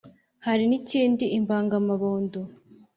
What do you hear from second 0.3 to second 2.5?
hari n’ ikindi impagamabondo,